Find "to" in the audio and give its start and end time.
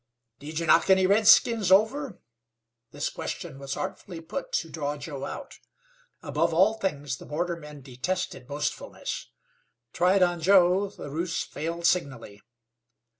4.53-4.69